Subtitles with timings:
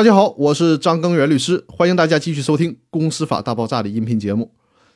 [0.00, 4.54] 大家好，我是张根源律师，欢迎大家继续收听《公司法大爆炸》的音频节目。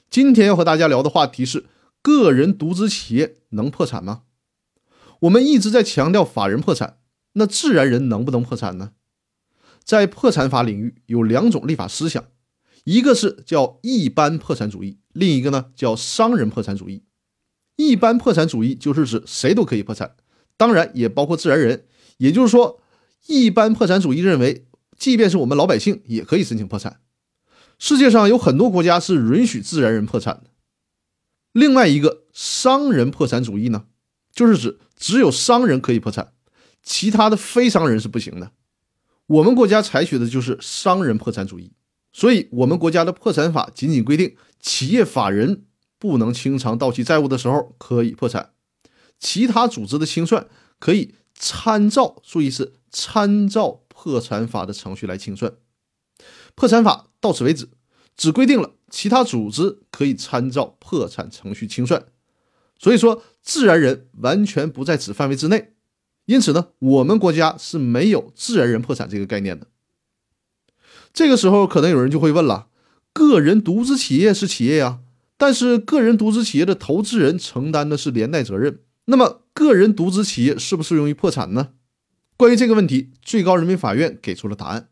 [0.08, 1.66] 今天要和大家聊的话题是：
[2.00, 4.22] 个人独资企业能破产吗？
[5.20, 6.96] 我们一直在强调法人破产，
[7.34, 8.92] 那自然人能不能破产呢？
[9.84, 12.24] 在破产法领域有两种立法思想，
[12.84, 17.02] 一个是叫一般破产主义，另一个呢叫商人破产主义。
[17.76, 20.16] 一般破产主义就是指谁都可以破产，
[20.56, 21.84] 当然也包括自然人。
[22.16, 22.80] 也就是说，
[23.26, 24.64] 一般破产主义认为，
[24.96, 27.00] 即便是我们老百姓也可以申请破产。
[27.78, 30.50] 世界上有很多国家是允许自然人破产的。
[31.52, 33.84] 另外一个商人破产主义呢，
[34.32, 36.32] 就是指只有商人可以破产，
[36.82, 38.52] 其他的非商人是不行的。
[39.26, 41.72] 我们国家采取的就是商人破产主义，
[42.12, 45.64] 所以我们国家的破产法仅仅规定企业法人。
[45.96, 48.50] 不能清偿到期债务的时候可以破产，
[49.18, 50.46] 其他组织的清算
[50.78, 55.54] 可以参照，注意是参照破产法的程序来清算。
[56.54, 57.68] 破产法到此为止，
[58.14, 62.04] 只规定了其他组织可以参照破产程序清算，
[62.78, 65.72] 所以说自然人完全不在此范围之内。
[66.26, 69.68] 因此呢，我们国家是没有自然人破产这个概念的。
[71.14, 72.68] 这个时候可能有人就会问了：
[73.14, 75.00] 个人独资企业是企业呀？
[75.38, 78.80] 但是，个人独资企业的投资人承担的是连带责任。
[79.06, 81.70] 那么，个人独资企业是不是容易破产呢？
[82.36, 84.88] 关于这个问题，最高人民法院给出了答案。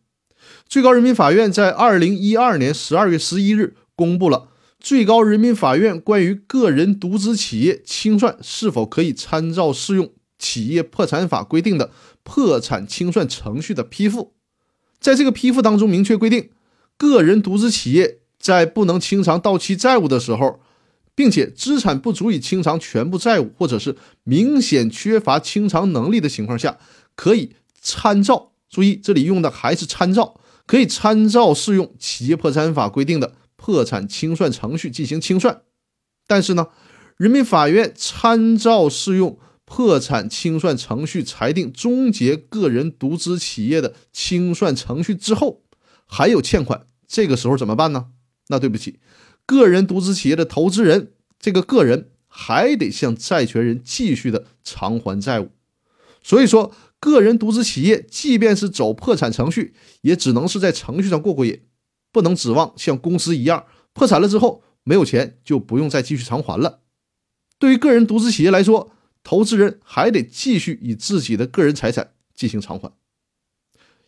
[0.69, 4.39] 最高人民法院在二零一二年十二月十一日公布了
[4.81, 11.91] 《最高人民法院关于个人独资企业清算是否可以参照适用企业破产法规定的
[12.23, 14.23] 破产清算程序的批复》。
[15.01, 16.51] 在这个批复当中，明确规定，
[16.97, 18.19] 个人独资企业。
[18.43, 20.59] 在不能清偿到期债务的时候，
[21.15, 26.77] 并且资产不足以清偿全部债务，或者是明显缺乏清偿能力的情况下，
[27.15, 28.53] 可以参照。
[28.69, 35.63] 注意，这里用的还是参照，可以参照适用企业破产法规定的破产清算程序进行清算。
[36.27, 36.69] 但是呢，
[37.19, 45.63] 人民法院参照适用破产清算程序裁定终结个人独资企业的清算程序之后，
[46.07, 48.07] 还有欠款，这个时候怎么办呢？
[48.49, 49.01] 那对不起，
[49.45, 55.51] 个人独资企业的投资人，这个个人还得向债权人继续的偿还债务。
[56.23, 56.73] 所以说，
[57.03, 61.63] 个人独资企业即便是走破产程序，也只能是在程序上过过瘾，
[62.13, 66.83] 不能指望像公司一样破产了之后没有钱就不用再继续偿还了。
[67.59, 68.93] 对于个人独资企业来说，
[69.25, 72.93] 投资人还得继续以自己的个人财产进行偿还。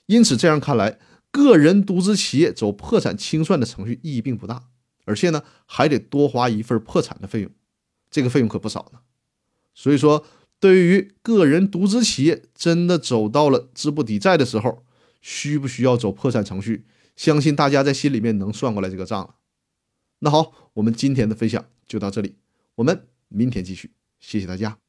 [0.06, 1.00] 因此，这样看来。
[1.32, 4.68] 个人独资企业走破产清算的程序意义并不大，
[5.04, 7.50] 而且呢还得多花一份破产的费用，
[8.08, 9.00] 这个费用可不少呢。
[9.74, 10.24] 所以说，
[10.64, 14.82] 对于个人独资企业真的走到了资不抵债的时候，
[15.20, 16.86] 需不需要走破产程序？
[17.16, 19.34] 相信大家在心里面能算过来这个账了。
[20.20, 22.36] 那好，我们今天的分享就到这里，
[22.76, 24.83] 我们明天继续，谢谢大家。